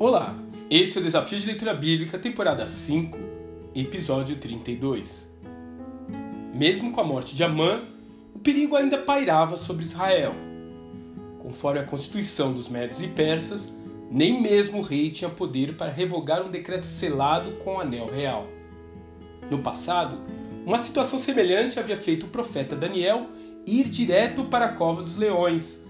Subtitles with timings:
[0.00, 0.38] Olá,
[0.70, 3.18] esse é o Desafio de Leitura Bíblica, temporada 5,
[3.74, 5.28] episódio 32.
[6.54, 7.82] Mesmo com a morte de Amã,
[8.32, 10.36] o perigo ainda pairava sobre Israel.
[11.40, 13.74] Conforme a constituição dos Médios e Persas,
[14.08, 18.46] nem mesmo o rei tinha poder para revogar um decreto selado com o anel real.
[19.50, 20.20] No passado,
[20.64, 23.26] uma situação semelhante havia feito o profeta Daniel
[23.66, 25.80] ir direto para a cova dos leões,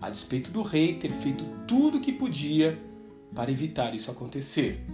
[0.00, 2.88] a despeito do rei ter feito tudo o que podia
[3.34, 4.84] para evitar isso acontecer.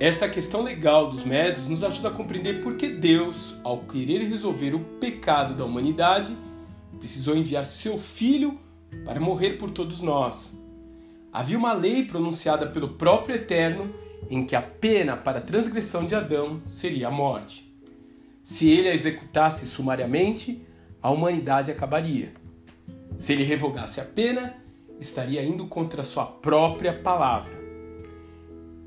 [0.00, 4.74] Esta questão legal dos médios nos ajuda a compreender por que Deus, ao querer resolver
[4.74, 6.36] o pecado da humanidade,
[6.98, 8.58] precisou enviar seu Filho
[9.04, 10.56] para morrer por todos nós.
[11.32, 13.92] Havia uma lei pronunciada pelo próprio Eterno
[14.30, 17.68] em que a pena para a transgressão de Adão seria a morte.
[18.42, 20.64] Se ele a executasse sumariamente,
[21.02, 22.32] a humanidade acabaria.
[23.16, 24.56] Se ele revogasse a pena,
[25.00, 27.52] estaria indo contra sua própria palavra.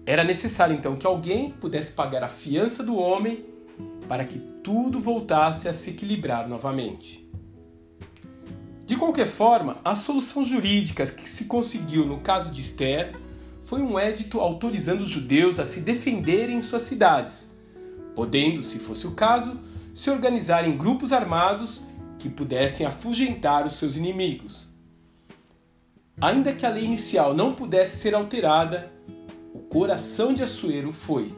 [0.06, 3.46] Era necessário então que alguém pudesse pagar a fiança do homem
[4.08, 7.30] para que tudo voltasse a se equilibrar novamente.
[8.86, 13.14] De qualquer forma, a solução jurídica que se conseguiu no caso de Esther
[13.64, 17.50] foi um édito autorizando os judeus a se defenderem em suas cidades,
[18.14, 19.58] podendo, se fosse o caso,
[19.94, 21.82] se organizar em grupos armados
[22.20, 24.71] que pudessem afugentar os seus inimigos.
[26.22, 28.92] Ainda que a lei inicial não pudesse ser alterada,
[29.56, 31.34] o coração de Assuero foi.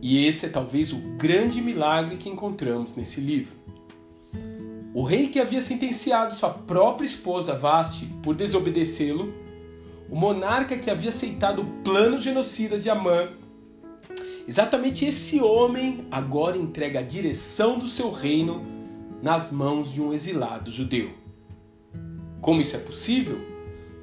[0.00, 3.54] E esse é talvez o grande milagre que encontramos nesse livro.
[4.94, 9.34] O rei que havia sentenciado sua própria esposa Vaste por desobedecê-lo,
[10.08, 13.28] o monarca que havia aceitado o plano genocida de Amã,
[14.48, 18.62] exatamente esse homem agora entrega a direção do seu reino
[19.22, 21.10] nas mãos de um exilado judeu.
[22.40, 23.55] Como isso é possível?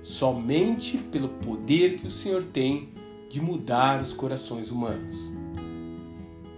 [0.03, 2.89] Somente pelo poder que o Senhor tem
[3.29, 5.31] de mudar os corações humanos.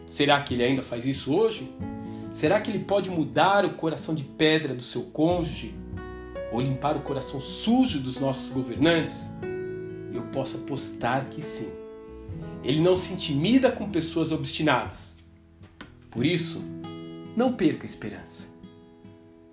[0.07, 1.71] Será que ele ainda faz isso hoje?
[2.31, 5.75] Será que ele pode mudar o coração de pedra do seu cônjuge?
[6.51, 9.29] Ou limpar o coração sujo dos nossos governantes?
[10.13, 11.69] Eu posso apostar que sim.
[12.63, 15.15] Ele não se intimida com pessoas obstinadas.
[16.09, 16.61] Por isso,
[17.35, 18.47] não perca a esperança.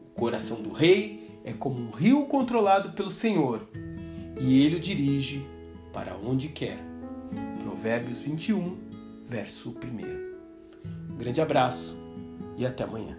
[0.07, 3.69] O coração do rei é como um rio controlado pelo Senhor
[4.43, 5.47] e ele o dirige
[5.93, 6.79] para onde quer.
[7.63, 8.77] Provérbios 21,
[9.25, 11.13] verso 1.
[11.13, 11.97] Um grande abraço
[12.57, 13.17] e até amanhã.